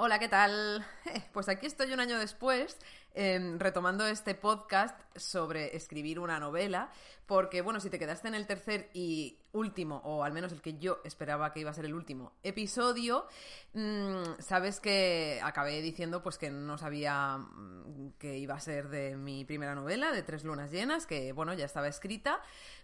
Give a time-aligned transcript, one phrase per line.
[0.00, 0.86] Hola, ¿qué tal?
[1.32, 2.78] Pues aquí estoy un año después
[3.14, 6.92] em, retomando este podcast sobre escribir una novela,
[7.28, 10.78] porque bueno, si te quedaste en el tercer y último, o al menos el que
[10.78, 13.26] yo esperaba que iba a ser el último episodio,
[13.74, 19.14] mm, sabes que acabé diciendo pues que no sabía mm, que iba a ser de
[19.16, 22.40] mi primera novela, de Tres Lunas Llenas, que bueno, ya estaba escrita,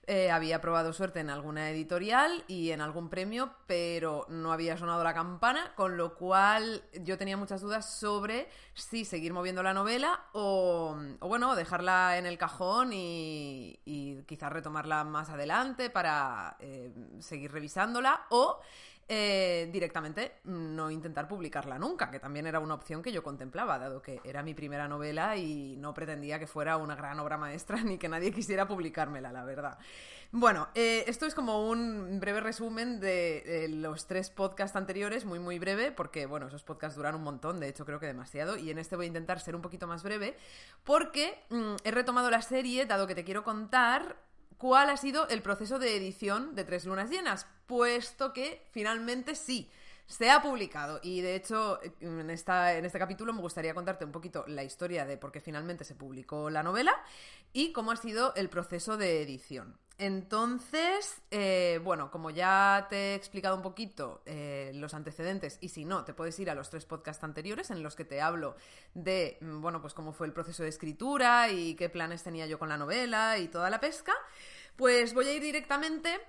[0.07, 5.03] eh, había probado suerte en alguna editorial y en algún premio, pero no había sonado
[5.03, 10.27] la campana, con lo cual yo tenía muchas dudas sobre si seguir moviendo la novela
[10.33, 17.53] o, bueno, dejarla en el cajón y, y quizás retomarla más adelante para eh, seguir
[17.53, 18.59] revisándola o
[19.09, 24.01] eh, directamente no intentar publicarla nunca, que también era una opción que yo contemplaba, dado
[24.01, 27.99] que era mi primera novela y no pretendía que fuera una gran obra maestra ni
[27.99, 29.79] que nadie quisiera publicármela, la verdad.
[30.33, 35.59] Bueno, eh, esto es como un breve resumen de los tres podcasts anteriores, muy muy
[35.59, 38.79] breve, porque bueno, esos podcasts duran un montón, de hecho creo que demasiado, y en
[38.79, 40.37] este voy a intentar ser un poquito más breve,
[40.83, 44.17] porque mm, he retomado la serie, dado que te quiero contar
[44.59, 49.71] cuál ha sido el proceso de edición de Tres Lunas Llenas, puesto que finalmente sí.
[50.07, 54.13] Se ha publicado y de hecho en, esta, en este capítulo me gustaría contarte un
[54.13, 56.93] poquito la historia de por qué finalmente se publicó la novela
[57.55, 59.79] y cómo ha sido el proceso de edición.
[59.97, 65.85] Entonces, eh, bueno, como ya te he explicado un poquito eh, los antecedentes, y si
[65.85, 68.57] no, te puedes ir a los tres podcasts anteriores en los que te hablo
[68.95, 72.59] de, mm, bueno, pues cómo fue el proceso de escritura y qué planes tenía yo
[72.59, 74.13] con la novela y toda la pesca,
[74.75, 76.21] pues voy a ir directamente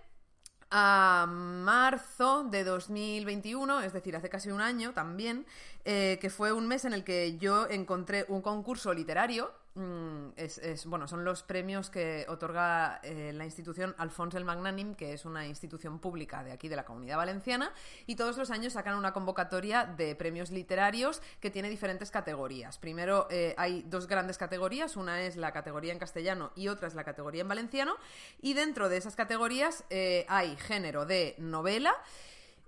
[0.69, 5.45] a marzo de 2021, es decir, hace casi un año también,
[5.85, 10.85] eh, que fue un mes en el que yo encontré un concurso literario Mm, es,
[10.85, 15.45] bueno, son los premios que otorga eh, la institución Alfonso el Magnanim, que es una
[15.45, 17.73] institución pública de aquí de la Comunidad Valenciana,
[18.05, 22.77] y todos los años sacan una convocatoria de premios literarios que tiene diferentes categorías.
[22.77, 26.95] Primero eh, hay dos grandes categorías, una es la categoría en castellano y otra es
[26.95, 27.97] la categoría en valenciano,
[28.41, 29.83] y dentro de esas categorías
[30.29, 31.93] hay género de novela,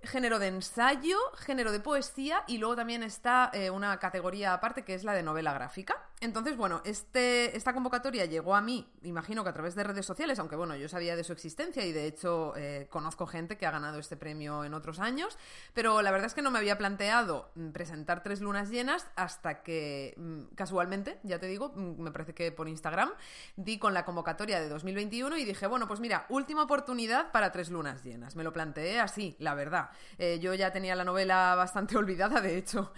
[0.02, 4.94] género de ensayo, género de poesía y luego también está eh, una categoría aparte que
[4.94, 5.96] es la de novela gráfica.
[6.20, 10.38] Entonces, bueno, este, esta convocatoria llegó a mí, imagino que a través de redes sociales,
[10.40, 13.70] aunque bueno, yo sabía de su existencia y de hecho eh, conozco gente que ha
[13.70, 15.38] ganado este premio en otros años,
[15.74, 19.62] pero la verdad es que no me había planteado mm, presentar tres lunas llenas hasta
[19.62, 23.10] que mm, casualmente, ya te digo, mm, me parece que por Instagram,
[23.56, 27.70] di con la convocatoria de 2021 y dije, bueno, pues mira, última oportunidad para tres
[27.70, 28.34] lunas llenas.
[28.34, 29.90] Me lo planteé así, la verdad.
[30.18, 32.92] Eh, yo ya tenía la novela bastante olvidada, de hecho,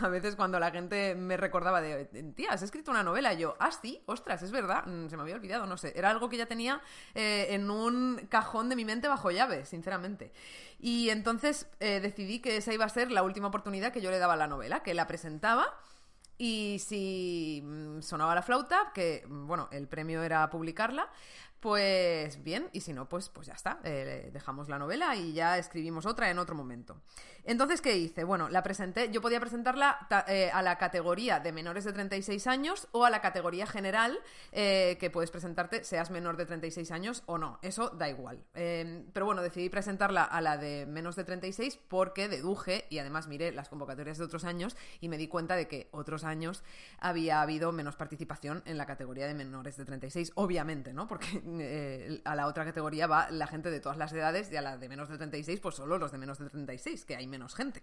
[0.00, 2.04] a veces cuando la gente me recordaba de,
[2.34, 5.34] tía, has escrito una novela, yo, ah, sí, ostras, es verdad, mm, se me había
[5.34, 6.82] olvidado, no sé, era algo que ya tenía
[7.14, 10.32] eh, en un cajón de mi mente bajo llave, sinceramente.
[10.78, 14.18] Y entonces eh, decidí que esa iba a ser la última oportunidad que yo le
[14.18, 15.74] daba a la novela, que la presentaba.
[16.38, 21.08] Y si mm, sonaba la flauta, que mm, bueno, el premio era publicarla,
[21.60, 25.58] pues bien, y si no, pues, pues ya está, eh, dejamos la novela y ya
[25.58, 27.02] escribimos otra en otro momento.
[27.44, 28.24] Entonces, ¿qué hice?
[28.24, 32.88] Bueno, la presenté, yo podía presentarla eh, a la categoría de menores de 36 años
[32.92, 34.18] o a la categoría general,
[34.52, 38.44] eh, que puedes presentarte seas menor de 36 años o no, eso da igual.
[38.52, 43.52] pero bueno, decidí presentarla a la de menos de 36 porque deduje y además miré
[43.52, 46.62] las convocatorias de otros años y me di cuenta de que otros años
[46.98, 51.06] había habido menos participación en la categoría de menores de 36, obviamente, ¿no?
[51.06, 54.62] Porque eh, a la otra categoría va la gente de todas las edades y a
[54.62, 57.54] la de menos de 36, pues solo los de menos de 36, que hay menos
[57.54, 57.82] gente.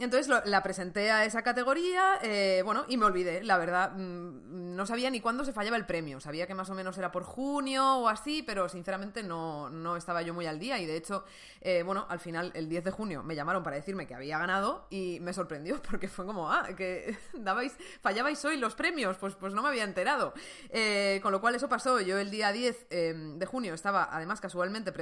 [0.00, 3.92] Entonces la presenté a esa categoría, eh, bueno, y me olvidé, la verdad.
[3.92, 6.20] Mm, no sabía ni cuándo se fallaba el premio.
[6.20, 10.22] Sabía que más o menos era por junio o así, pero sinceramente no, no estaba
[10.22, 10.78] yo muy al día.
[10.78, 11.24] Y de hecho,
[11.60, 14.86] eh, bueno, al final, el 10 de junio, me llamaron para decirme que había ganado
[14.88, 19.18] y me sorprendió porque fue como, ah, que dabais, fallabais hoy los premios.
[19.18, 20.32] Pues, pues no me había enterado.
[20.70, 22.00] Eh, con lo cual eso pasó.
[22.00, 24.94] Yo el día 10 de junio estaba, además, casualmente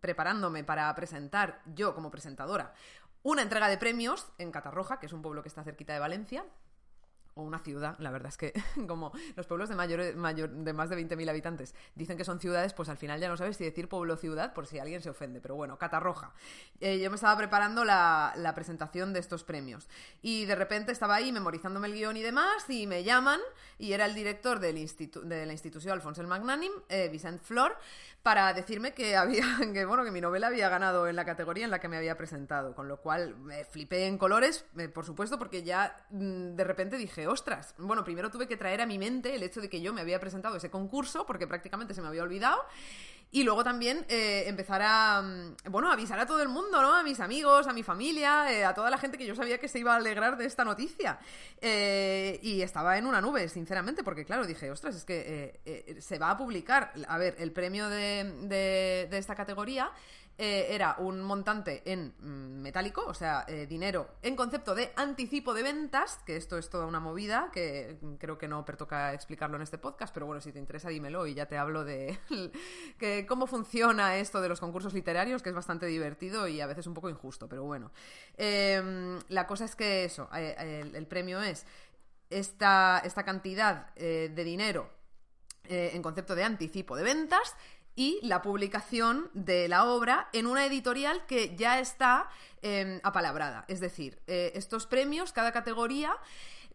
[0.00, 2.72] preparándome para presentar yo como presentadora
[3.22, 6.44] una entrega de premios en Catarroja, que es un pueblo que está cerquita de Valencia,
[7.36, 8.52] o una ciudad, la verdad es que
[8.88, 12.72] como los pueblos de, mayor, mayor, de más de 20.000 habitantes dicen que son ciudades,
[12.72, 15.10] pues al final ya no sabes si decir pueblo o ciudad por si alguien se
[15.10, 16.32] ofende, pero bueno, Catarroja.
[16.80, 19.88] Eh, yo me estaba preparando la, la, presentación de estos premios
[20.22, 23.40] y de repente estaba ahí memorizándome el guion y demás y me llaman
[23.78, 27.76] y era el director del de la institución Alfonso el Magnanim, eh, Vicent Flor,
[28.22, 31.70] para decirme que había que bueno que mi novela había ganado en la categoría en
[31.70, 35.38] la que me había presentado, con lo cual me flipé en colores, eh, por supuesto,
[35.38, 39.34] porque ya mm, de repente dije, ostras, bueno, primero tuve que traer a mi mente
[39.34, 42.22] el hecho de que yo me había presentado ese concurso, porque prácticamente se me había
[42.22, 42.62] olvidado,
[43.32, 46.94] y luego también eh, empezar a, mm, bueno, avisar a todo el mundo, ¿no?
[46.94, 49.68] A mis amigos, a mi familia, eh, a toda la gente que yo sabía que
[49.68, 51.18] se iba a alegrar de esta noticia.
[51.60, 56.30] Eh, y estaba en una nube, sinceramente, porque claro, dije, ostras, es que se va
[56.30, 59.92] a publicar, a ver, el premio de, de esta categoría
[60.38, 65.54] eh, era un montante en mm, metálico, o sea, eh, dinero en concepto de anticipo
[65.54, 69.62] de ventas, que esto es toda una movida, que creo que no pertoca explicarlo en
[69.62, 72.18] este podcast, pero bueno, si te interesa dímelo y ya te hablo de
[73.28, 76.92] cómo funciona esto de los concursos literarios, que es bastante divertido y a veces un
[76.92, 77.90] poco injusto, pero bueno.
[78.36, 81.64] Em, la cosa es que eso, eh, el, premio es
[82.28, 84.90] esta, esta cantidad de dinero
[85.68, 87.56] en concepto de anticipo de ventas
[87.96, 92.28] y la publicación de la obra en una editorial que ya está
[92.62, 93.64] eh, apalabrada.
[93.66, 96.16] Es decir, eh, estos premios, cada categoría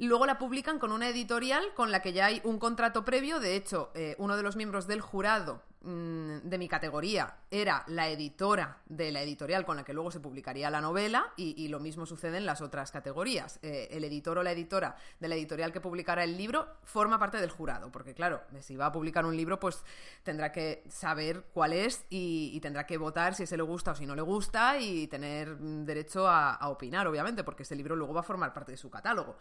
[0.08, 3.40] Luego la publican con una editorial con la que ya hay un contrato previo.
[3.40, 8.78] De hecho, eh, uno de los miembros del jurado de mi categoría era la editora
[8.86, 12.38] de la editorial con la que luego se publicaría la novela y, lo mismo sucede
[12.38, 13.58] en las otras categorías.
[13.64, 17.38] Eh, el editor o la editora de la editorial que publicara el libro forma parte
[17.38, 19.84] del jurado, porque claro, si va a publicar un libro, pues
[20.24, 24.06] tendrá que saber cuál es y, tendrá que votar si ese le gusta o si
[24.06, 28.20] no le gusta y tener mm, derecho a, opinar, obviamente, porque ese libro luego va
[28.20, 29.38] a formar parte de su catálogo.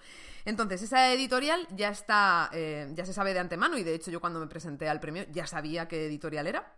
[0.47, 4.21] Entonces, esa editorial ya está, eh, ya se sabe de antemano y de hecho yo
[4.21, 6.77] cuando me presenté al premio ya sabía qué editorial era.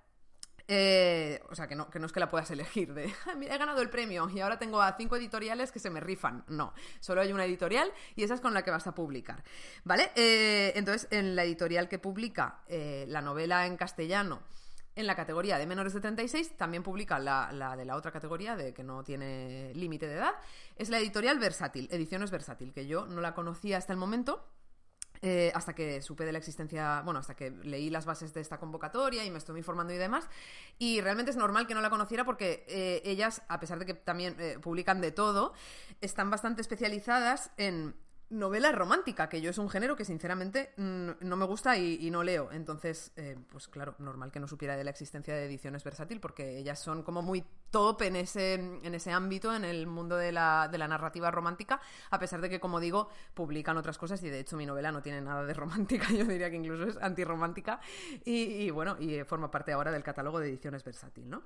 [0.69, 3.13] Eh, o sea, que no, que no es que la puedas elegir de,
[3.43, 6.45] he ganado el premio y ahora tengo a cinco editoriales que se me rifan.
[6.49, 9.43] No, solo hay una editorial y esa es con la que vas a publicar.
[9.85, 10.13] ¿Vale?
[10.15, 14.43] Eh, entonces, en la editorial que publica la novela en castellano,
[14.95, 18.75] en la categoría de menores de 36 también publica la, de la otra categoría, de
[18.75, 20.35] que no tiene límite de edad.
[20.77, 24.47] Es la editorial Versátil, Ediciones Versátil, que yo no la conocía hasta el momento.
[25.25, 28.59] Eh, hasta que supe de la existencia, bueno, hasta que leí las bases de esta
[28.59, 30.29] convocatoria y me estuve informando y demás.
[30.79, 33.95] Y realmente es normal que no la conociera porque eh, ellas, a pesar de que
[33.95, 35.53] también eh, publican de todo,
[36.01, 37.95] están bastante especializadas en
[38.33, 42.51] novela romántica, que yo es un género que sinceramente no me gusta y, no leo.
[42.51, 46.59] Entonces, eh, pues claro, normal que no supiera de la existencia de ediciones versátil, porque
[46.59, 50.69] ellas son como muy top en ese, en ese ámbito, en el mundo de la,
[50.71, 51.81] de la narrativa romántica,
[52.11, 55.03] a pesar de que, como digo, publican otras cosas y de hecho mi novela no
[55.03, 57.81] tiene nada de romántica, yo diría que incluso es antirromántica
[58.25, 61.43] y, bueno, y forma parte ahora del catálogo de ediciones versátil, ¿no?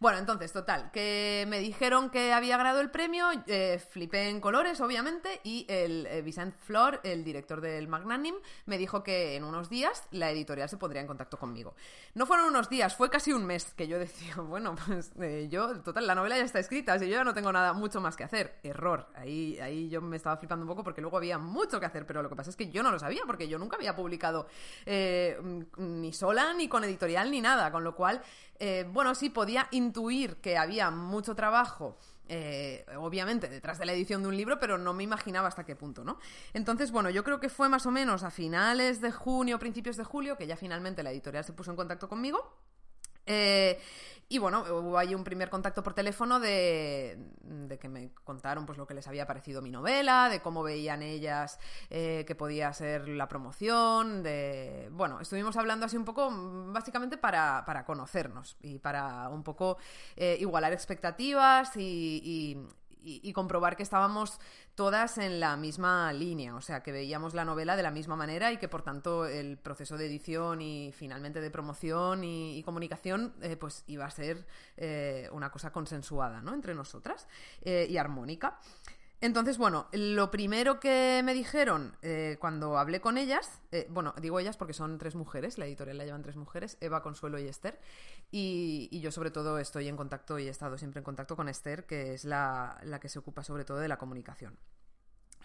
[0.00, 4.80] Bueno, entonces, total, que me dijeron que había ganado el premio, eh, flipé en colores,
[4.80, 8.34] obviamente, y el eh, Vicent Flor, el director del Magnanim,
[8.66, 11.74] me dijo que en unos días la editorial se pondría en contacto conmigo.
[12.14, 15.80] No fueron unos días, fue casi un mes que yo decía, bueno, pues eh, yo,
[15.80, 18.24] total, la novela ya está escrita, así yo ya no tengo nada mucho más que
[18.24, 18.58] hacer.
[18.62, 22.04] Error, ahí, ahí yo me estaba flipando un poco porque luego había mucho que hacer,
[22.04, 24.46] pero lo que pasa es que yo no lo sabía porque yo nunca había publicado
[24.86, 28.22] ni sola, ni con editorial, ni nada, con lo cual
[28.58, 31.96] eh, bueno, sí podía intuir que había mucho trabajo.
[32.28, 35.74] Eh, obviamente detrás de la edición de un libro, pero no me imaginaba hasta qué
[35.74, 36.18] punto, ¿no?
[36.52, 40.04] Entonces, bueno, yo creo que fue más o menos a finales de junio, principios de
[40.04, 42.54] julio, que ya finalmente la editorial se puso en contacto conmigo.
[43.28, 43.78] Eh,
[44.30, 47.18] y bueno, hubo ahí un primer contacto por teléfono de,
[47.80, 51.58] que me contaron pues lo que les había parecido mi novela, de cómo veían ellas
[51.88, 54.90] eh, que podía ser la promoción, de...
[54.92, 59.78] Bueno, estuvimos hablando así un poco, básicamente para, para conocernos y para un poco
[60.14, 62.58] eh, igualar expectativas y,
[63.32, 64.40] comprobar que estábamos
[64.74, 68.52] todas en la misma línea, o sea, que veíamos la novela de la misma manera
[68.52, 73.56] y que por tanto el proceso de edición y finalmente de promoción y, comunicación eh,
[73.56, 76.54] pues iba a ser eh, una cosa consensuada ¿no?
[76.54, 77.26] entre nosotras
[77.62, 78.58] eh, y armónica.
[79.20, 84.38] Entonces, bueno, lo primero que me dijeron eh, cuando hablé con ellas, eh, bueno, digo
[84.38, 87.80] ellas porque son tres mujeres, la editorial la llevan tres mujeres, Eva, Consuelo y Esther,
[88.30, 91.84] y, yo sobre todo estoy en contacto y he estado siempre en contacto con Esther,
[91.84, 94.56] que es la, que se ocupa sobre todo de la comunicación.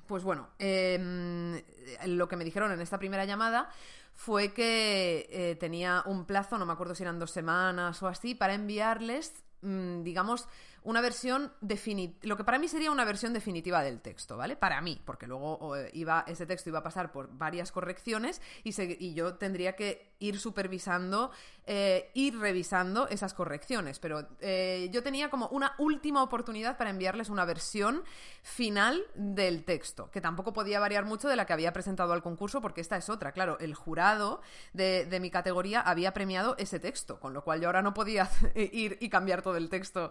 [0.05, 1.59] Pues bueno, em,
[2.05, 3.69] lo que me dijeron en esta primera llamada
[4.13, 8.35] fue que eh, tenía un plazo, no me acuerdo si eran dos semanas o así,
[8.35, 10.47] para enviarles, mm, digamos,
[10.83, 14.55] una versión definitiva, lo que para mí sería una versión definitiva del texto, ¿vale?
[14.55, 18.73] Para mí, porque luego iba, ese texto iba a pasar por varias correcciones y,
[19.03, 21.31] y yo tendría que ir supervisando,
[21.65, 27.29] eh, ir revisando esas correcciones, pero eh, yo tenía como una última oportunidad para enviarles
[27.29, 28.03] una versión
[28.41, 32.61] final del texto, que tampoco podía variar mucho de la que había presentado al concurso,
[32.61, 37.19] porque esta es otra, claro, el jurado de, de mi categoría había premiado ese texto,
[37.19, 40.09] con lo cual yo ahora no podía ir y cambiar todo el texto,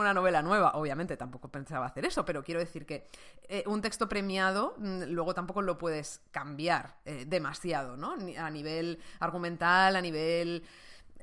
[0.00, 0.72] una novela nueva.
[0.74, 3.06] Obviamente tampoco pensaba hacer eso, pero quiero decir que
[3.48, 8.14] eh, un texto premiado mm, luego tampoco lo puedes cambiar eh, demasiado, ¿no?
[8.38, 10.62] A nivel argumental, a nivel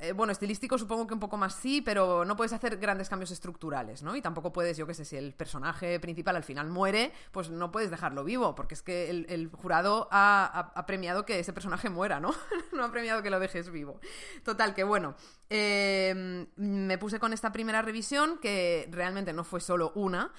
[0.02, 3.30] eh, bueno, estilístico supongo que un poco más sí, pero no puedes hacer grandes cambios
[3.30, 4.16] estructurales, ¿no?
[4.16, 7.72] Y tampoco puedes, yo qué sé, si el personaje principal al final muere, pues no
[7.72, 12.34] puedes dejarlo vivo, porque es que el, jurado ha, premiado que ese personaje muera, ¿no?
[12.74, 14.00] no ha premiado que lo dejes vivo.
[14.44, 15.14] Total, que bueno,
[15.52, 20.34] eh, me puse con esta primera revisión, que realmente no fue solo una.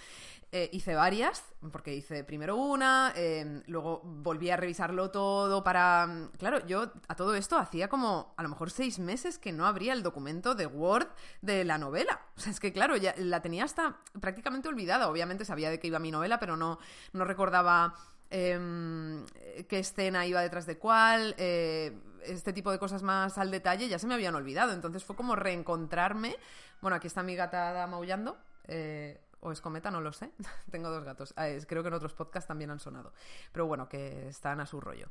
[0.55, 1.43] Eh, hice varias,
[1.73, 6.07] porque hice primero una, em, luego volví a revisarlo todo para...
[6.07, 9.67] Mm, claro, yo a todo esto hacía como a lo mejor seis meses que no
[9.67, 11.09] abría el documento de Word
[11.41, 12.21] de la novela.
[12.47, 15.09] Es que claro, ya la tenía hasta prácticamente olvidada.
[15.09, 16.79] Obviamente sabía de qué iba mi novela, pero no,
[17.15, 17.95] no recordaba
[18.29, 19.25] em,
[19.69, 21.35] qué escena iba detrás de cuál.
[21.39, 24.73] Eh, este tipo de cosas más al detalle ya se me habían olvidado.
[24.75, 26.37] Entonces fue como reencontrarme.
[26.83, 28.37] Bueno, aquí está mi gata maullando.
[28.69, 30.31] Eh, o escometa, no lo sé.
[30.71, 31.35] Tengo dos gatos.
[31.37, 33.13] Ah, creo que en otros podcasts también han sonado.
[33.53, 35.09] Pero bueno, que están a su rollo.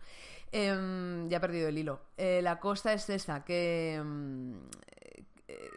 [0.52, 2.02] Em, ya he perdido el hilo.
[2.18, 3.96] Eh, la cosa es esa, que...
[3.96, 4.62] Em,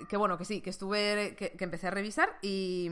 [0.08, 1.34] que bueno, que sí, que estuve...
[1.36, 2.90] que empecé a revisar y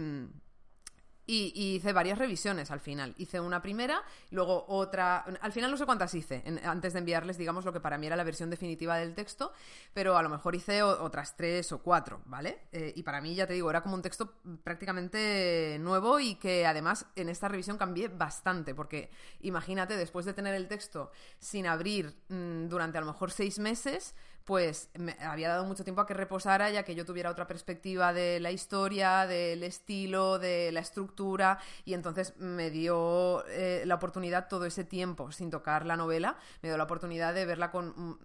[1.32, 3.14] y, hice varias revisiones al final.
[3.16, 5.24] Hice una primera, luego otra.
[5.40, 8.16] Al final no sé cuántas hice, antes de enviarles, digamos, lo que para mí era
[8.16, 9.52] la versión definitiva del texto,
[9.94, 12.66] pero a lo mejor hice otras tres o cuatro, ¿vale?
[12.72, 16.66] Eh, y para mí, ya te digo, era como un texto prácticamente nuevo y que
[16.66, 19.10] además en esta revisión cambié bastante, porque
[19.40, 24.14] imagínate, después de tener el texto sin abrir mm, durante a lo mejor seis meses,
[24.44, 28.12] pues me había dado mucho tiempo a que reposara ya que yo tuviera otra perspectiva
[28.12, 34.48] de la historia, del estilo, de la estructura y entonces me dio eh, la oportunidad
[34.48, 38.18] todo ese tiempo sin tocar la novela, me dio la oportunidad de verla con mm,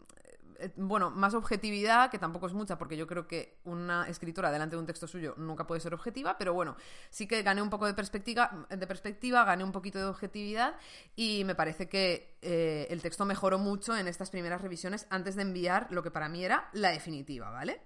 [0.59, 4.75] eh, bueno, más objetividad, que tampoco es mucha, porque yo creo que una escritora delante
[4.75, 6.75] de un texto suyo nunca puede ser objetiva, pero bueno,
[7.09, 10.75] sí que gané un poco de perspectiva, de perspectiva gané un poquito de objetividad
[11.15, 15.41] y me parece que eh, el texto mejoró mucho en estas primeras revisiones antes de
[15.41, 17.81] enviar lo que para mí era la definitiva, ¿vale?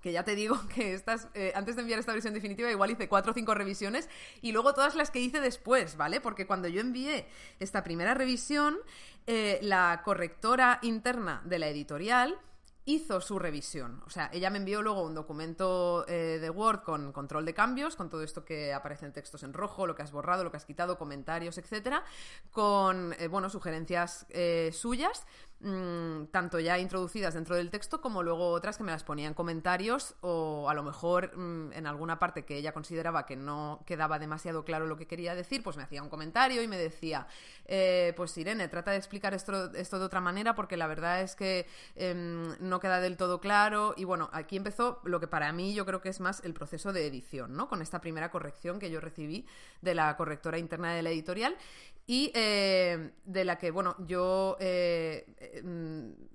[0.00, 3.08] Que ya te digo que estas, eh, antes de enviar esta versión definitiva igual hice
[3.08, 4.08] cuatro o cinco revisiones
[4.40, 6.20] y luego todas las que hice después, ¿vale?
[6.20, 7.26] Porque cuando yo envié
[7.58, 8.76] esta primera revisión,
[9.26, 12.38] eh, la correctora interna de la editorial
[12.84, 14.02] hizo su revisión.
[14.06, 17.96] O sea, ella me envió luego un documento eh, de Word con control de cambios,
[17.96, 20.64] con todo esto que aparecen textos en rojo, lo que has borrado, lo que has
[20.64, 22.02] quitado, comentarios, etcétera,
[22.50, 24.26] con, bueno, sugerencias
[24.72, 25.26] suyas
[25.60, 30.14] Mm, tanto ya introducidas dentro del texto como luego otras que me las ponían comentarios
[30.20, 34.64] o a lo mejor mm, en alguna parte que ella consideraba que no quedaba demasiado
[34.64, 37.26] claro lo que quería decir, pues me hacía un comentario y me decía,
[37.64, 41.34] eh, pues Irene, trata de explicar esto, esto, de otra manera porque la verdad es
[41.34, 45.74] que em, no queda del todo claro y bueno, aquí empezó lo que para mí
[45.74, 47.68] yo creo que es más el proceso de edición, ¿no?
[47.68, 49.44] Con esta primera corrección que yo recibí
[49.82, 51.56] de la correctora interna de la editorial
[52.10, 55.47] y eh, de la que, bueno, yo eh,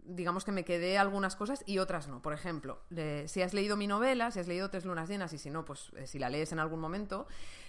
[0.06, 2.22] digamos que me quedé algunas cosas y otras no.
[2.22, 2.82] Por ejemplo,
[3.26, 5.92] si has leído mi novela, si has leído Tres Lunas Llenas y si no, pues
[5.96, 7.28] eh, si la lees en algún momento,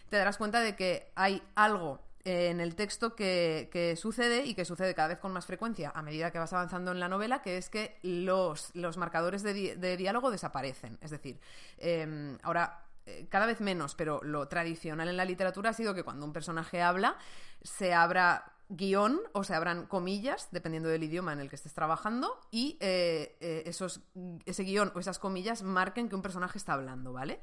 [0.09, 4.95] te darás cuenta de que hay algo en el texto que, sucede y que sucede
[4.95, 7.69] cada vez con más frecuencia a medida que vas avanzando en la novela, que es
[7.69, 10.99] que los, los marcadores de, de diálogo desaparecen.
[11.03, 11.39] Es decir,
[11.77, 16.03] em, ahora eh, cada vez menos, pero lo tradicional en la literatura ha sido que
[16.03, 17.19] cuando un personaje habla,
[17.63, 22.39] se abra guion o se abran comillas, dependiendo del idioma en el que estés trabajando,
[22.51, 24.01] y eh, eh, esos,
[24.47, 27.41] ese guion o esas comillas marquen que un personaje está hablando, ¿vale?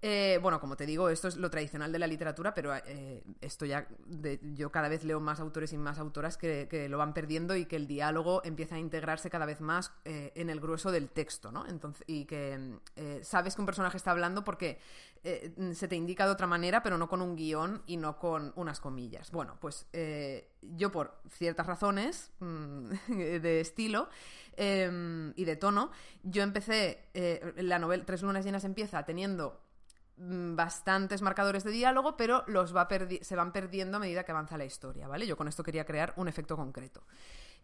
[0.00, 2.72] Eh, bueno, como te digo, esto es lo tradicional de la literatura, pero
[3.40, 3.88] esto ya
[4.54, 7.74] yo cada vez leo más autores y más autoras que, lo van perdiendo y que
[7.74, 11.66] el diálogo empieza a integrarse cada vez más en el grueso del texto, ¿no?
[11.66, 12.78] Entonces, y que
[13.22, 14.78] sabes que un personaje está hablando porque
[15.22, 18.80] se te indica de otra manera, pero no con un guion y no con unas
[18.80, 19.30] comillas.
[19.30, 19.86] Bueno, pues
[20.62, 24.08] yo por ciertas razones mm, de estilo
[24.56, 25.90] em, y de tono,
[26.22, 27.08] yo empecé,
[27.56, 29.60] la novela Tres lunas llenas empieza teniendo
[30.18, 32.88] Mm, bastantes marcadores de diálogo, pero los va
[33.20, 35.26] se van perdiendo a medida que avanza la historia, ¿vale?
[35.26, 37.04] Yo con esto quería crear un efecto concreto.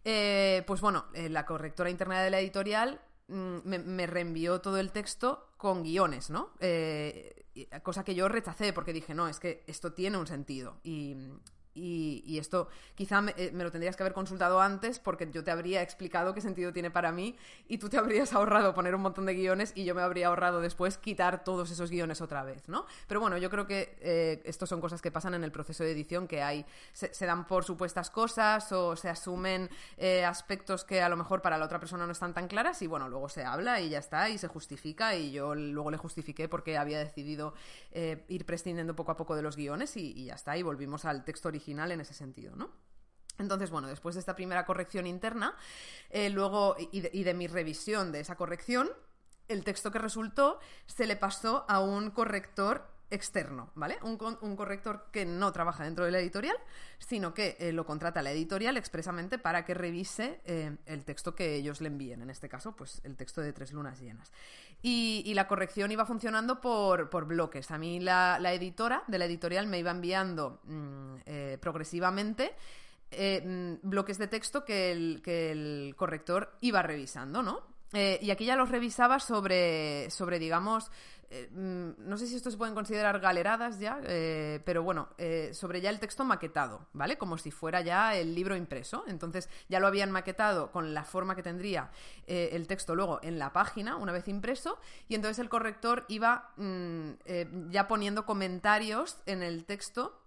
[0.04, 4.92] Eh, pues bueno, eh, la correctora interna de la editorial mm, me, reenvió todo el
[4.92, 6.52] texto con guiones, ¿no?
[6.60, 7.43] Eh,
[7.82, 10.78] cosa que yo rechacé porque dije, no, es que esto tiene un sentido.
[10.82, 11.16] Y,
[11.74, 15.82] y, esto quizá eh, me, lo tendrías que haber consultado antes porque yo te habría
[15.82, 17.36] explicado qué sentido tiene para mí
[17.68, 20.60] y tú te habrías ahorrado poner un montón de guiones y yo me habría ahorrado
[20.60, 22.86] después quitar todos esos guiones otra vez, ¿no?
[23.08, 25.92] Pero bueno, yo creo que eh, estos son cosas que pasan en el proceso de
[25.92, 31.08] edición, que hay, se, dan por supuestas cosas o se asumen eh, aspectos que a
[31.08, 33.80] lo mejor para la otra persona no están tan claras y bueno, luego se habla
[33.80, 37.54] y ya está y se justifica y yo luego le justifiqué porque había decidido
[38.28, 41.24] ir prescindiendo poco a poco de los guiones y, y ya está y volvimos al
[41.24, 42.70] texto original en ese sentido, ¿no?
[43.38, 45.56] Entonces, bueno, después de esta primera corrección interna,
[46.10, 48.90] eh, luego, y de, mi revisión de esa corrección,
[49.48, 53.98] el texto que resultó se le pasó a un corrector externo, ¿vale?
[54.02, 56.56] Un, corrector que no trabaja dentro de la editorial,
[56.98, 61.54] sino que eh, lo contrata la editorial expresamente para que revise eh, el texto que
[61.54, 64.32] ellos le envíen, en este caso, pues el texto de Tres Lunas Llenas.
[64.82, 67.70] Y, la corrección iba funcionando por, bloques.
[67.70, 72.54] A mí la, editora de la editorial me iba enviando mm, eh, progresivamente
[73.10, 77.74] mm, bloques de texto que el, corrector iba revisando, ¿no?
[77.94, 80.90] y aquí ya los revisaba sobre, sobre digamos,
[81.30, 85.50] eh, mm, no sé si esto se pueden considerar galeradas ya, eh, pero bueno, eh,
[85.52, 87.18] sobre ya el texto maquetado, ¿vale?
[87.18, 89.04] Como si fuera ya el libro impreso.
[89.06, 91.90] Entonces ya lo habían maquetado con la forma que tendría
[92.26, 94.78] el texto luego en la página, una vez impreso,
[95.08, 100.23] y entonces el corrector iba mm, ya poniendo comentarios en el texto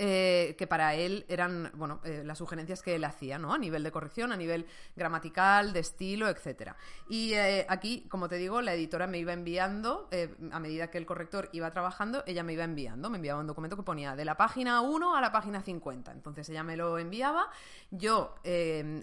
[0.00, 3.52] eh, que para él eran, bueno, eh, las sugerencias que él hacía, ¿no?
[3.52, 4.64] A nivel de corrección, a nivel
[4.94, 6.76] gramatical, de estilo, etcétera.
[7.08, 10.08] Y eh, aquí, como te digo, la editora me iba enviando,
[10.52, 13.76] a medida que el corrector iba trabajando, ella me iba enviando, me enviaba un documento
[13.76, 16.12] que ponía de la página 1 a la página 50.
[16.12, 17.50] Entonces ella me lo enviaba,
[17.90, 18.36] yo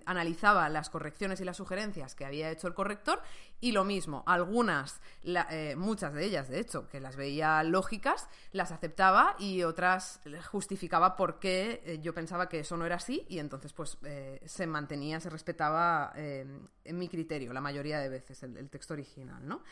[0.05, 3.21] analizaba las correcciones y las sugerencias que había hecho el corrector
[3.61, 5.01] y lo mismo, algunas,
[5.75, 11.39] muchas de ellas, de hecho, que las veía lógicas, las aceptaba y otras justificaba por
[11.39, 15.19] qué eh, yo pensaba que eso no era así y entonces pues eh, se mantenía,
[15.19, 16.45] se respetaba eh,
[16.85, 19.63] mi criterio la mayoría de veces el, texto original, ¿no?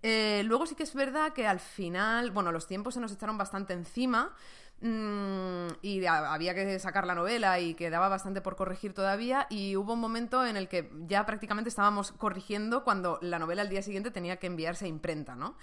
[0.00, 3.72] luego sí que es verdad que al final, bueno, los tiempos se nos echaron bastante
[3.72, 4.32] encima
[4.80, 10.00] y había que sacar la novela y quedaba bastante por corregir todavía y hubo un
[10.00, 14.36] momento en el que ya prácticamente estábamos corrigiendo cuando la novela al día siguiente tenía
[14.38, 15.56] que enviarse a imprenta, ¿no?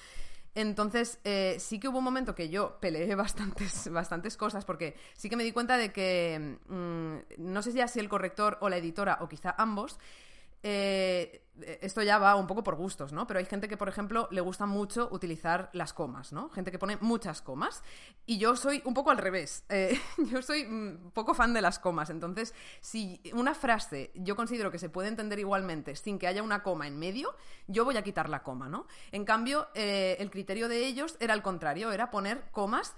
[0.54, 5.30] Entonces, eh, sí que hubo un momento que yo peleé bastantes, bastantes cosas, porque sí
[5.30, 8.78] que me di cuenta de que mm, no sé ya si el corrector o la
[8.78, 9.99] editora, o quizá ambos,
[10.67, 11.43] eh,
[11.80, 13.28] esto ya va un poco por gustos, ¿no?
[13.28, 16.49] Pero hay gente que, por ejemplo, le gusta mucho utilizar las comas, ¿no?
[16.49, 17.84] Gente que pone muchas comas.
[18.25, 19.63] Y yo soy un poco al revés.
[19.69, 22.10] Eh, yo soy un poco fan de las comas.
[22.10, 26.63] Entonces, si una frase yo considero que se puede entender igualmente sin que haya una
[26.63, 27.36] coma en medio,
[27.67, 28.88] yo voy a quitar la coma, ¿no?
[29.12, 32.95] En cambio, eh, el criterio de ellos era el contrario, era poner comas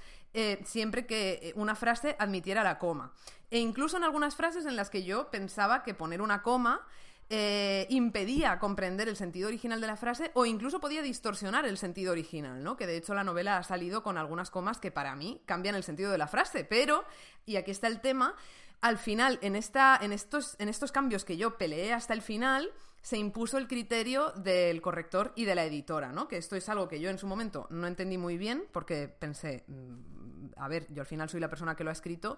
[0.65, 3.11] siempre que una frase admitiera la coma.
[3.49, 6.85] E incluso en algunas frases en las que yo pensaba que poner una coma
[7.29, 12.13] eh, impedía comprender el sentido original de la frase o incluso podía distorsionar el sentido
[12.13, 12.77] original, ¿no?
[12.77, 15.83] Que de hecho la novela ha salido con algunas comas que para mí cambian el
[15.83, 17.03] sentido de la frase, pero,
[17.45, 18.35] y aquí está el tema,
[18.79, 22.71] al final, en, esta, en, estos, en estos cambios que yo peleé hasta el final,
[23.01, 26.27] se impuso el criterio del corrector y de la editora, ¿no?
[26.27, 29.63] Que esto es algo que yo en su momento no entendí muy bien porque pensé,
[29.67, 32.37] mm, a ver, yo al final soy la persona que lo ha escrito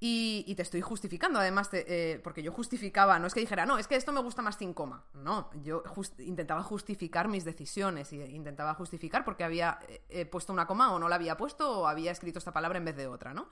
[0.00, 3.88] y, te estoy justificando, además, eh, porque yo justificaba, no es que dijera, no, es
[3.88, 5.04] que esto me gusta más sin coma.
[5.14, 5.82] No, yo
[6.18, 11.08] intentaba justificar mis decisiones y intentaba justificar porque había eh, puesto una coma o no
[11.08, 13.48] la había puesto o había escrito esta palabra en vez de otra, ¿no?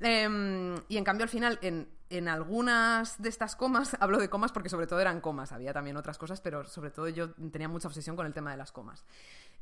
[0.00, 4.52] Em, y en cambio, al final, en, en, algunas de estas comas, hablo de comas
[4.52, 7.88] porque sobre todo eran comas, había también otras cosas, pero sobre todo yo tenía mucha
[7.88, 9.04] obsesión con el tema de las comas.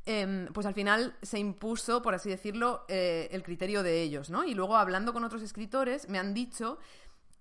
[0.09, 4.45] Em, pues al final se impuso, por así decirlo, eh, el criterio de ellos, ¿no?
[4.45, 6.79] Y luego hablando con otros escritores, me han dicho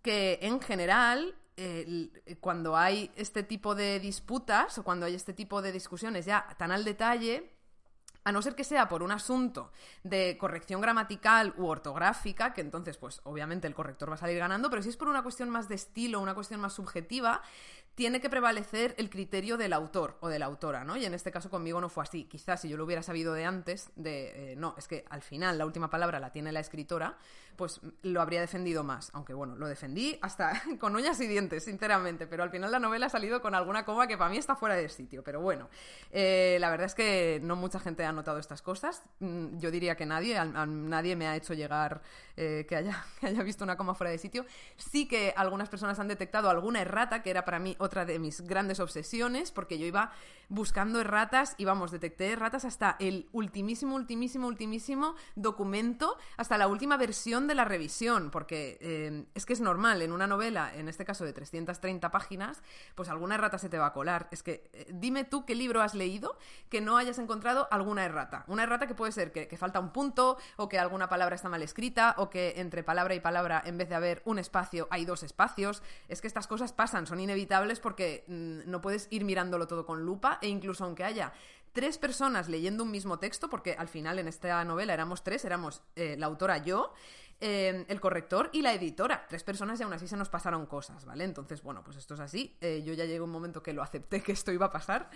[0.02, 1.36] que en general
[2.40, 6.70] cuando hay este tipo de disputas o cuando hay este tipo de discusiones ya tan
[6.70, 7.56] al detalle,
[8.26, 9.70] a no ser que sea por un asunto
[10.02, 14.68] de corrección gramatical u ortográfica, que entonces, pues obviamente el corrector va a salir ganando,
[14.68, 17.40] pero si es por una cuestión más de estilo, una cuestión más subjetiva,
[17.96, 20.98] tiene que prevalecer el criterio del autor o de la autora, ¿no?
[20.98, 22.24] Y en este caso conmigo no fue así.
[22.24, 25.56] Quizás si yo lo hubiera sabido de antes, de eh, no, es que al final
[25.56, 27.16] la última palabra la tiene la escritora,
[27.56, 29.10] pues lo habría defendido más.
[29.14, 33.06] Aunque bueno, lo defendí hasta con uñas y dientes, sinceramente, pero al final la novela
[33.06, 35.24] ha salido con alguna coma que para mí está fuera de sitio.
[35.24, 35.70] Pero bueno,
[36.10, 39.04] eh, la verdad es que no mucha gente ha notado estas cosas.
[39.20, 42.02] Mm, yo diría que nadie, nadie me ha hecho llegar
[42.36, 44.44] eh, que haya visto una coma fuera de sitio.
[44.76, 48.42] Sí que algunas personas han detectado alguna errata, que era para mí otra de mis
[48.42, 50.12] grandes obsesiones, porque yo iba
[50.48, 56.96] buscando erratas y vamos, detecté erratas hasta el ultimísimo, ultimísimo, ultimísimo documento, hasta la última
[56.96, 61.04] versión de la revisión, porque eh, es que es normal, en una novela, en este
[61.04, 62.62] caso de 330 páginas,
[62.94, 64.28] pues alguna errata se te va a colar.
[64.30, 68.44] Es que eh, dime tú qué libro has leído que no hayas encontrado alguna errata.
[68.46, 71.62] Una errata que puede ser que, falta un punto, o que alguna palabra está mal
[71.62, 75.22] escrita, o que entre palabra y palabra, en vez de haber un espacio, hay dos
[75.22, 75.82] espacios.
[76.08, 80.04] Es que estas cosas pasan, son inevitables porque mm, no puedes ir mirándolo todo con
[80.04, 81.32] lupa, e incluso aunque haya
[81.72, 85.82] tres personas leyendo un mismo texto, porque al final en esta novela éramos tres, éramos
[85.94, 86.94] eh, la autora yo,
[87.40, 89.26] eh, el corrector y la editora.
[89.28, 91.24] Tres personas y aún así se nos pasaron cosas, ¿vale?
[91.24, 92.56] Entonces, bueno, pues esto es así.
[92.60, 95.10] Eh, yo ya llegué un momento que lo acepté que esto iba a pasar.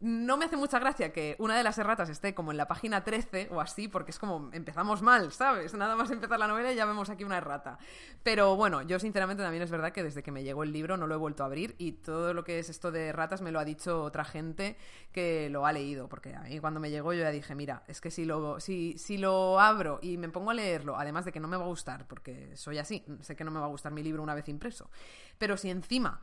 [0.00, 3.04] No me hace mucha gracia que una de las erratas esté como en la página
[3.04, 5.74] 13 o así, porque es como empezamos mal, ¿sabes?
[5.74, 7.78] Nada más empezar la novela y ya vemos aquí una errata.
[8.22, 11.06] Pero bueno, yo sinceramente también es verdad que desde que me llegó el libro no
[11.06, 13.60] lo he vuelto a abrir y todo lo que es esto de erratas me lo
[13.60, 14.76] ha dicho otra gente
[15.12, 18.00] que lo ha leído, porque a mí cuando me llegó yo ya dije, mira, es
[18.00, 21.40] que si lo, si, si lo abro y me pongo a leerlo, además de que
[21.40, 23.92] no me va a gustar, porque soy así, sé que no me va a gustar
[23.92, 24.90] mi libro una vez impreso,
[25.38, 26.20] pero si encima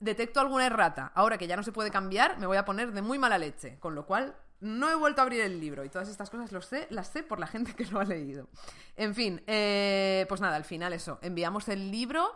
[0.00, 3.02] detecto alguna errata, ahora que ya no se puede cambiar, me voy a poner de
[3.02, 6.08] muy mala leche, con lo cual no he vuelto a abrir el libro y todas
[6.08, 8.48] estas cosas sé, las sé por la gente que lo ha leído.
[8.96, 12.34] En fin, eh, pues nada, al final eso, enviamos el libro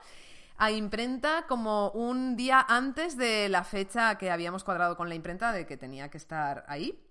[0.59, 5.53] a imprenta como un día antes de la fecha que habíamos cuadrado con la imprenta
[5.53, 7.03] de que tenía que estar ahí.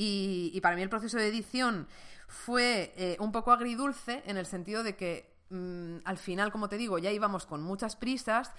[0.00, 1.88] Y, para mí el proceso de edición
[2.28, 6.76] fue eh, un poco agridulce en el sentido de que mm, al final, como te
[6.76, 8.52] digo, ya íbamos con muchas prisas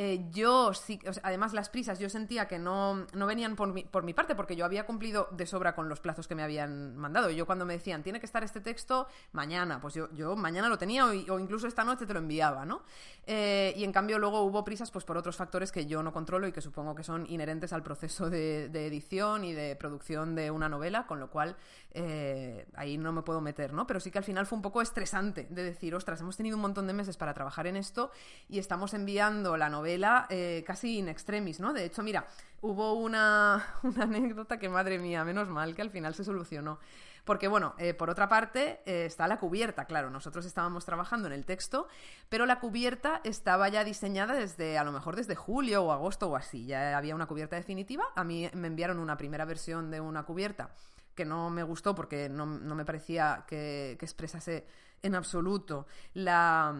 [0.00, 4.04] eh, yo sí, además las prisas yo sentía que no, no venían por mi, por
[4.04, 7.30] mi, parte porque yo había cumplido de sobra con los plazos que me habían mandado.
[7.30, 10.78] Yo cuando me decían, tiene que estar este texto mañana, pues yo, yo mañana lo
[10.78, 12.84] tenía o, incluso esta noche te lo enviaba, ¿no?
[13.26, 16.46] Eh, y en cambio luego hubo prisas pues por otros factores que yo no controlo
[16.46, 20.68] y que supongo que son inherentes al proceso de, edición y de producción de una
[20.68, 21.56] novela, con lo cual
[21.90, 23.84] eh, ahí no me puedo meter, ¿no?
[23.88, 26.62] Pero sí que al final fue un poco estresante de decir, ostras, hemos tenido un
[26.62, 28.12] montón de meses para trabajar en esto
[28.48, 29.87] y estamos enviando la novela
[30.30, 31.72] eh, casi in extremis, ¿no?
[31.72, 32.26] De hecho, mira,
[32.60, 33.64] hubo una,
[34.00, 36.78] anécdota que, madre mía, menos mal que al final se solucionó.
[37.24, 41.34] Porque, bueno, eh, por otra parte, eh, está la cubierta, claro, nosotros estábamos trabajando en
[41.34, 41.86] el texto,
[42.30, 46.36] pero la cubierta estaba ya diseñada desde, a lo mejor desde julio o agosto o
[46.36, 50.22] así, ya había una cubierta definitiva, a mí me enviaron una primera versión de una
[50.22, 50.70] cubierta
[51.14, 54.64] que no me gustó porque no, me parecía que expresase
[55.02, 56.74] en absoluto la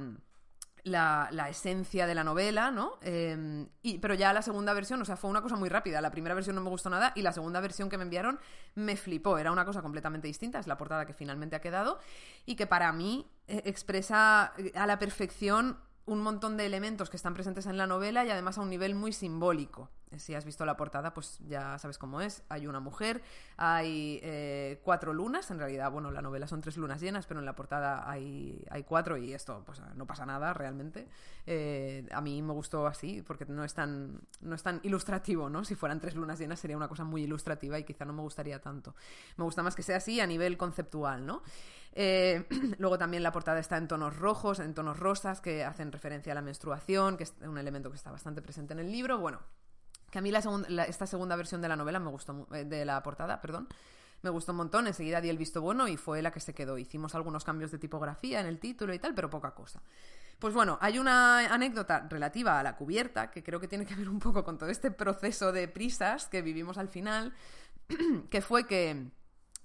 [0.88, 2.98] la, esencia de la novela, ¿no?
[3.02, 6.00] Em, y, pero ya la segunda versión, o sea, fue una cosa muy rápida.
[6.00, 8.38] La primera versión no me gustó nada y la segunda versión que me enviaron
[8.74, 9.38] me flipó.
[9.38, 11.98] Era una cosa completamente distinta, es la portada que finalmente ha quedado
[12.46, 17.16] y que para mí eh, expresa eh, a la perfección un montón de elementos que
[17.16, 19.90] están presentes en la novela y además a un nivel muy simbólico.
[20.16, 22.42] Si has visto la portada, pues ya sabes cómo es.
[22.48, 23.22] Hay una mujer,
[23.56, 25.50] hay eh, cuatro lunas.
[25.50, 28.84] En realidad, bueno, la novela son tres lunas llenas, pero en la portada hay, hay
[28.84, 31.08] cuatro y esto, pues no pasa nada realmente.
[31.46, 35.64] Eh, a mí me gustó así porque no es, tan, no es tan ilustrativo, ¿no?
[35.64, 38.60] Si fueran tres lunas llenas sería una cosa muy ilustrativa y quizá no me gustaría
[38.60, 38.94] tanto.
[39.36, 41.42] Me gusta más que sea así a nivel conceptual, ¿no?
[41.92, 42.46] Eh,
[42.78, 46.34] luego también la portada está en tonos rojos, en tonos rosas, que hacen referencia a
[46.34, 49.18] la menstruación, que es un elemento que está bastante presente en el libro.
[49.18, 49.40] Bueno,
[50.10, 53.02] que a mí la esta segunda versión de la novela me gustó, eh, de la
[53.02, 53.68] portada, perdón,
[54.22, 54.86] me gustó un montón.
[54.86, 56.78] Enseguida di el visto bueno y fue la que se quedó.
[56.78, 59.82] Hicimos algunos cambios de tipografía en el título y tal, pero poca cosa.
[60.38, 64.08] Pues bueno, hay una anécdota relativa a la cubierta que creo que tiene que ver
[64.08, 67.34] un poco con todo este proceso de prisas que vivimos al final,
[68.30, 69.10] que fue que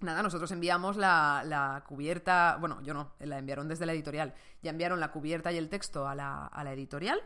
[0.04, 5.00] Nada, nosotros enviamos la, cubierta, bueno, yo no, la enviaron desde la editorial, ya enviaron
[5.00, 7.22] la cubierta y el texto a la, editorial,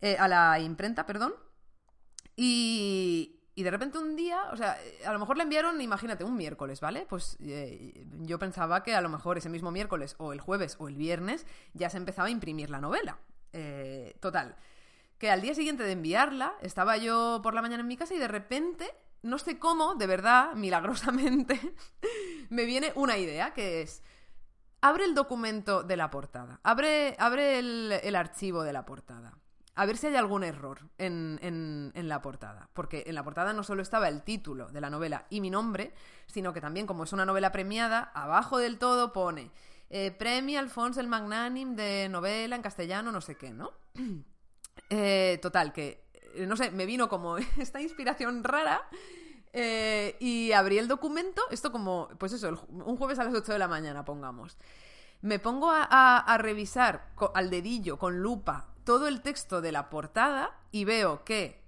[0.00, 1.34] eh, a la imprenta, perdón,
[2.36, 6.80] y, de repente un día, o sea, a lo mejor la enviaron, imagínate, un miércoles,
[6.80, 7.06] ¿vale?
[7.08, 10.88] Pues eh, yo pensaba que a lo mejor ese mismo miércoles o el jueves o
[10.88, 13.18] el viernes ya se empezaba a imprimir la novela.
[13.52, 14.56] Eh, total,
[15.18, 18.18] que al día siguiente de enviarla, estaba yo por la mañana en mi casa y
[18.18, 18.90] de repente
[19.24, 21.58] no sé cómo, de verdad, milagrosamente,
[22.50, 24.02] me viene una idea que es,
[24.80, 29.38] abre el documento de la portada, abre, abre el, archivo de la portada.
[29.76, 32.68] A ver si hay algún error en, en, la portada.
[32.74, 35.92] Porque en la portada no solo estaba el título de la novela y mi nombre,
[36.26, 39.50] sino que también, como es una novela premiada, abajo del todo pone
[39.90, 43.72] eh, Premio Alfonso el Magnánim de novela en castellano, no sé qué, ¿no?
[44.90, 48.82] Eh, total, que eh, no sé, me vino como esta inspiración rara
[50.18, 53.68] y abrí el documento, esto como, pues eso, un jueves a las 8 de la
[53.68, 54.58] mañana, pongamos.
[55.22, 60.84] Me pongo a, revisar al dedillo, con lupa, todo el texto de la portada y
[60.84, 61.62] veo que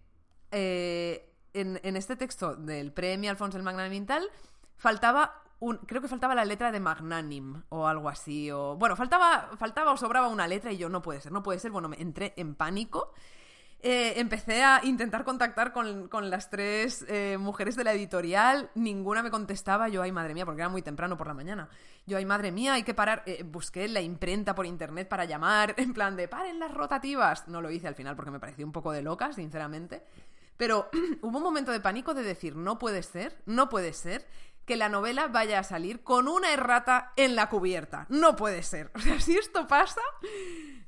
[0.51, 4.29] eh, en, este texto del premio Alfonso el Magnanimental
[4.77, 8.51] faltaba un, creo que faltaba la letra de Magnanim o algo así.
[8.51, 11.59] O, bueno, faltaba, faltaba o sobraba una letra y yo no puede ser, no puede
[11.59, 11.71] ser.
[11.71, 13.13] Bueno, me entré en pánico.
[13.83, 19.31] Eh, empecé a intentar contactar con, las tres eh, mujeres de la editorial, ninguna me
[19.31, 21.69] contestaba, yo, ay madre mía, porque era muy temprano por la mañana,
[22.07, 25.75] yo, ay madre mía, hay que parar, eh, busqué la imprenta por internet para llamar,
[25.79, 28.73] en plan de, paren las rotativas, no lo hice al final porque me pareció un
[28.73, 30.03] poco de loca, sinceramente,
[30.57, 30.89] pero
[31.21, 34.27] hubo un momento de pánico de decir, no puede ser, no puede ser
[34.67, 38.07] que la novela vaya a salir con una errata en la cubierta.
[38.09, 38.91] No puede ser.
[39.07, 40.01] O sea, si esto pasa,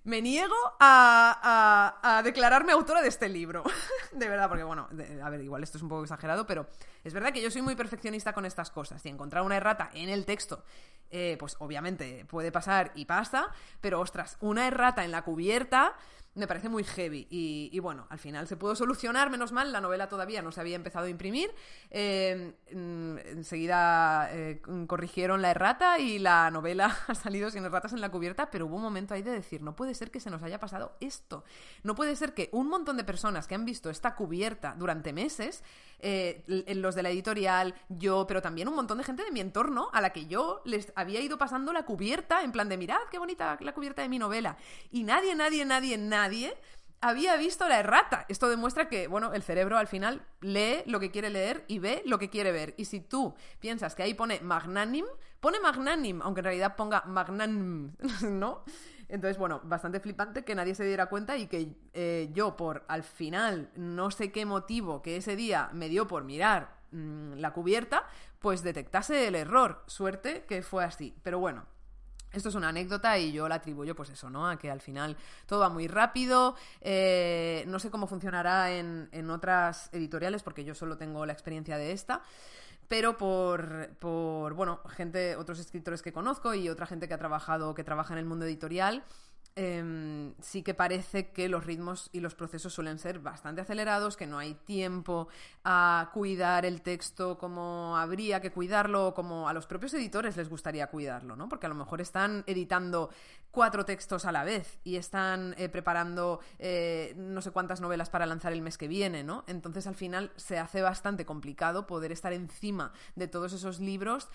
[0.03, 3.62] me niego a, declararme autora de este libro.
[4.12, 4.88] de verdad, porque bueno,
[5.23, 6.67] a ver, igual esto es un poco exagerado, pero
[7.05, 9.05] es verdad que yo soy muy perfeccionista con estas cosas.
[9.07, 10.64] Y encontrar una errata en el texto,
[11.11, 13.49] eh, pues obviamente puede pasar y pasa,
[13.81, 15.94] pero ostras, una errata en la cubierta
[16.38, 17.27] me parece muy heavy.
[17.31, 20.77] Y, bueno, al final se pudo solucionar, menos mal, la novela todavía no se había
[20.77, 21.51] empezado a imprimir.
[21.90, 28.01] Eh, mm, enseguida eh, corrigieron la errata y la novela ha salido sin erratas en
[28.01, 30.42] la cubierta, pero hubo un momento ahí de decir, no puede ser que se nos
[30.42, 31.44] haya pasado esto.
[31.83, 35.64] No puede ser que un montón de personas que han visto esta cubierta durante meses,
[36.00, 39.90] eh, los de la editorial, yo, pero también un montón de gente de mi entorno
[39.92, 43.18] a la que yo les había ido pasando la cubierta en plan de, mirad qué
[43.18, 44.56] bonita la cubierta de mi novela.
[44.90, 46.56] Y nadie, nadie, nadie, nadie
[47.00, 48.26] había visto la errata.
[48.28, 52.02] Esto demuestra que, bueno, el cerebro al final lee lo que quiere leer y ve
[52.04, 52.74] lo que quiere ver.
[52.76, 55.04] Y si tú piensas que ahí pone magnanim,
[55.40, 58.64] pone magnanim, aunque en realidad ponga magnanim, ¿no?
[59.09, 63.03] Entonces, bueno, bastante flipante que nadie se diera cuenta y que eh, yo, por al
[63.03, 68.05] final, no sé qué motivo que ese día me dio por mirar mm, la cubierta,
[68.38, 69.83] pues detectase el error.
[69.87, 71.14] Suerte que fue así.
[71.23, 71.64] Pero bueno,
[72.33, 74.47] esto es una anécdota y yo la atribuyo, pues eso, ¿no?
[74.47, 75.16] A que al final
[75.47, 76.57] todo va muy rápido.
[76.83, 81.79] Eh, no sé cómo funcionará en, en, otras editoriales, porque yo solo tengo la experiencia
[81.79, 82.23] de esta.
[82.88, 87.74] Pero por, por, bueno, gente, otros escritores que conozco y otra gente que ha trabajado,
[87.74, 89.05] que trabaja en el mundo editorial,
[89.61, 94.25] Em, sí que parece que los ritmos y los procesos suelen ser bastante acelerados, que
[94.25, 95.27] no hay tiempo
[95.64, 100.87] a cuidar el texto como habría que cuidarlo, como a los propios editores les gustaría
[100.87, 101.49] cuidarlo, ¿no?
[101.49, 103.11] Porque a lo mejor están editando
[103.51, 108.27] cuatro textos a la vez y están eh, preparando eh, no sé cuántas novelas para
[108.27, 109.42] lanzar el mes que viene, ¿no?
[109.49, 114.29] Entonces al final se hace bastante complicado poder estar encima de todos esos libros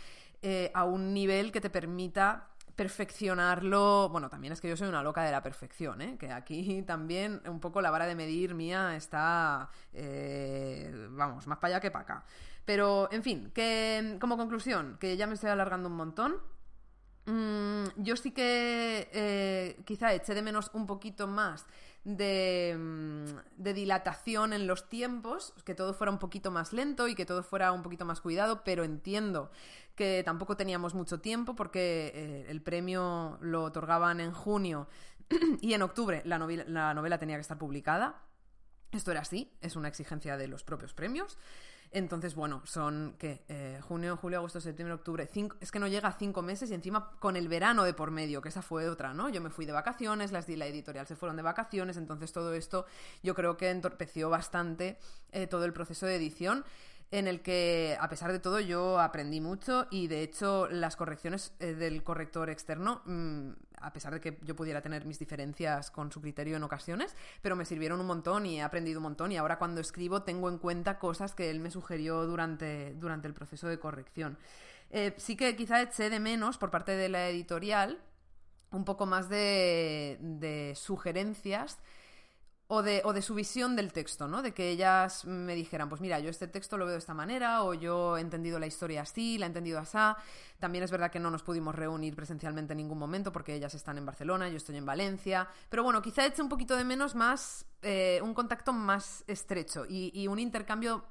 [0.45, 4.09] eh, a un nivel que te permita perfeccionarlo.
[4.09, 6.17] Bueno, también es que yo soy una loca de la perfección, ¿eh?
[6.19, 11.75] que aquí también un poco la vara de medir mía está, eh, vamos, más para
[11.75, 12.25] allá que para acá.
[12.65, 16.37] Pero, en fin, que como conclusión, que ya me estoy alargando un montón.
[17.25, 21.65] Mm, yo sí que eh, quizá eché de menos un poquito más
[22.03, 27.15] de, mm, de, dilatación en los tiempos, que todo fuera un poquito más lento y
[27.15, 29.51] que todo fuera un poquito más cuidado, pero entiendo
[29.95, 34.87] que tampoco teníamos mucho tiempo porque eh, el premio lo otorgaban en junio
[35.61, 38.21] y en octubre la novela, la novela tenía que estar publicada.
[38.91, 41.37] Esto era así, es una exigencia de los propios premios.
[41.93, 46.07] Entonces, bueno, son que eh, junio, julio, agosto, septiembre, octubre, cinco, es que no llega
[46.09, 49.13] a cinco meses y encima con el verano de por medio, que esa fue otra,
[49.13, 49.29] ¿no?
[49.29, 52.53] Yo me fui de vacaciones, las di la editorial se fueron de vacaciones, entonces todo
[52.55, 52.87] esto
[53.21, 54.97] yo creo que entorpeció bastante
[55.31, 56.65] eh, todo el proceso de edición
[57.13, 61.53] en el que, a pesar de todo, yo aprendí mucho y, de hecho, las correcciones
[61.59, 66.11] eh, del corrector externo, mm, a pesar de que yo pudiera tener mis diferencias con
[66.11, 69.37] su criterio en ocasiones, pero me sirvieron un montón y he aprendido un montón y
[69.37, 73.67] ahora cuando escribo tengo en cuenta cosas que él me sugirió durante, durante el proceso
[73.67, 74.39] de corrección.
[74.89, 78.01] Eh, sí que quizá eché de menos por parte de la editorial
[78.71, 81.77] un poco más de, de sugerencias
[82.67, 84.41] o de, su visión del texto, ¿no?
[84.41, 87.63] De que ellas me dijeran, pues mira, yo este texto lo veo de esta manera,
[87.63, 89.97] o yo he entendido la historia así, la he entendido así.
[90.59, 93.97] También es verdad que no nos pudimos reunir presencialmente en ningún momento porque ellas están
[93.97, 95.47] en Barcelona, yo estoy en Valencia.
[95.69, 100.27] Pero bueno, quizá eche un poquito de menos más, eh, un contacto más estrecho y,
[100.27, 101.03] un intercambio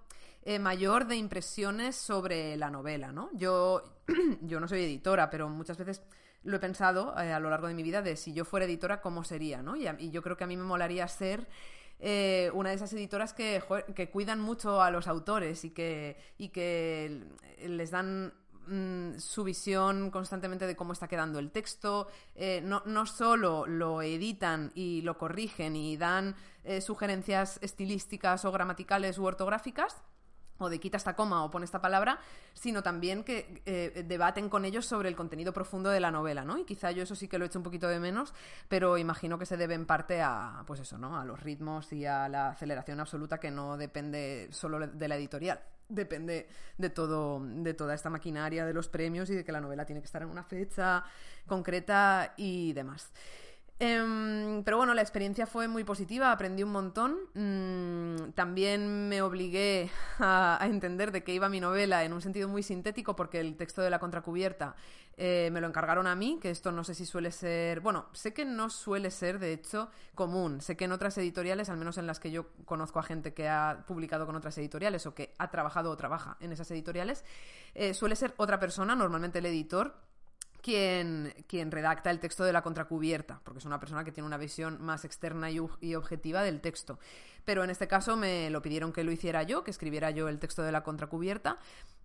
[0.42, 3.30] eh, mayor de impresiones sobre la novela, ¿no?
[3.34, 3.82] Yo,
[4.40, 6.02] yo no soy editora, pero muchas veces
[6.44, 9.00] lo he pensado eh, a lo largo de mi vida de si yo fuera editora,
[9.00, 9.62] ¿cómo sería?
[9.62, 9.76] ¿no?
[9.76, 11.48] Y, yo creo que a mí me molaría ser
[12.00, 13.62] eh, una de esas editoras que,
[13.94, 17.22] que, cuidan mucho a los autores y que, y que
[17.64, 18.32] les dan
[18.66, 22.08] mm, su visión constantemente de cómo está quedando el texto.
[22.34, 26.34] Eh, no, no, solo lo editan y lo corrigen y dan
[26.80, 30.00] sugerencias estilísticas o gramaticales u ortográficas,
[30.62, 32.18] o de quita esta coma o pone esta palabra,
[32.54, 36.58] sino también que eh, debaten con ellos sobre el contenido profundo de la novela, ¿no?
[36.58, 38.34] Y quizá yo eso sí que lo he hecho un poquito de menos,
[38.68, 41.18] pero imagino que se debe en parte a, pues eso, ¿no?
[41.18, 45.60] A los ritmos y a la aceleración absoluta que no depende solo de la editorial,
[45.88, 46.48] depende
[46.78, 50.00] de todo, de toda esta maquinaria de los premios y de que la novela tiene
[50.00, 51.04] que estar en una fecha
[51.46, 53.10] concreta y demás.
[53.84, 57.16] Em, pero bueno, la experiencia fue muy positiva, aprendí un montón.
[57.34, 59.90] Mm, también me obligué
[60.20, 63.82] a, entender de qué iba mi novela en un sentido muy sintético, porque el texto
[63.82, 64.76] de la contracubierta
[65.16, 67.80] eh, me lo encargaron a mí, que esto no sé si suele ser.
[67.80, 70.60] Bueno, sé que no suele ser, de hecho, común.
[70.60, 73.48] Sé que en otras editoriales, al menos en las que yo conozco a gente que
[73.48, 77.24] ha publicado con otras editoriales o que ha trabajado o trabaja en esas editoriales,
[77.74, 80.11] eh, suele ser otra persona, normalmente el editor
[80.62, 84.38] quien, quien redacta el texto de la contracubierta, porque es una persona que tiene una
[84.38, 85.58] visión más externa y,
[85.94, 86.98] objetiva del texto.
[87.44, 90.38] Pero en este caso me lo pidieron que lo hiciera yo, que escribiera yo el
[90.38, 91.58] texto de la contracubierta.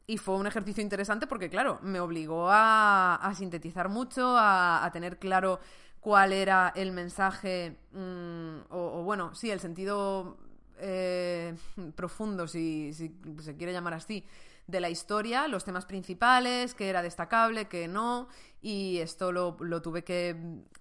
[0.07, 5.59] Y fue un ejercicio interesante porque, claro, me obligó a, sintetizar mucho, a, tener claro
[5.99, 10.37] cuál era el mensaje, mm, o, bueno, sí, el sentido
[10.79, 11.53] eh,
[11.95, 14.23] profundo, si se quiere llamar así,
[14.67, 18.27] de la historia, los temas principales, qué era destacable, qué no,
[18.61, 20.35] y esto lo, tuve que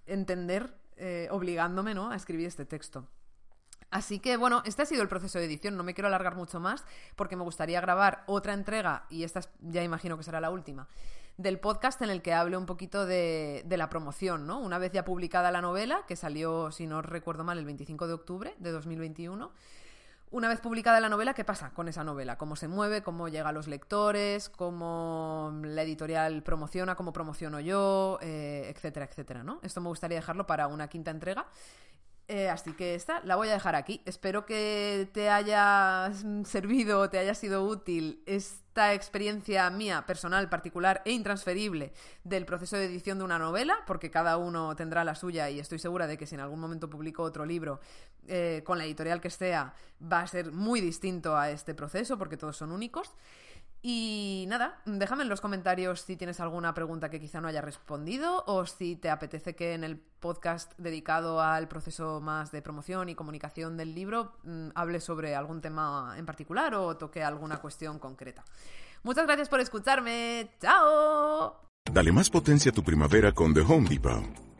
[0.05, 2.11] entender eh, obligándome ¿no?
[2.11, 3.07] a escribir este texto.
[3.89, 6.59] Así que bueno, este ha sido el proceso de edición, no me quiero alargar mucho
[6.59, 6.83] más
[7.15, 10.89] porque me gustaría grabar otra entrega, y esta ya imagino que será la última,
[11.37, 14.59] del podcast en el que hable un poquito de, de, la promoción, ¿no?
[14.59, 18.13] Una vez ya publicada la novela, que salió, si no recuerdo mal, el 25 de
[18.13, 19.51] octubre de 2021,
[20.29, 22.37] una vez publicada la novela, ¿qué pasa con esa novela?
[22.37, 23.01] ¿Cómo se mueve?
[23.01, 24.49] ¿Cómo llega a los lectores?
[24.49, 26.95] ¿Cómo la editorial promociona?
[26.95, 28.19] ¿Cómo promociono yo?
[28.21, 29.59] Eh, etcétera, etcétera, ¿no?
[29.63, 31.45] Esto me gustaría dejarlo para una quinta entrega.
[32.29, 34.01] Eh, así que esta la voy a dejar aquí.
[34.05, 36.11] Espero que te haya
[36.43, 41.93] servido, te haya sido útil esta experiencia mía, personal, particular e intransferible
[42.25, 45.79] del proceso de edición de una novela, porque cada uno tendrá la suya y estoy
[45.79, 47.79] segura de que si en algún momento publico otro libro
[48.27, 52.35] eh, con la editorial que sea, va a ser muy distinto a este proceso, porque
[52.35, 53.13] todos son únicos.
[53.89, 58.43] Y nada, déjame en los comentarios si tienes alguna pregunta que quizá no haya respondido
[58.45, 63.15] o si te apetece que en el podcast dedicado al proceso más de promoción y
[63.15, 68.43] comunicación del libro mm, hable sobre algún tema en particular o toque alguna cuestión concreta.
[69.03, 70.49] Muchas gracias por escucharme.
[70.59, 71.61] ¡Chao!
[71.89, 74.46] Dale más potencia a tu primavera con The Home Depot.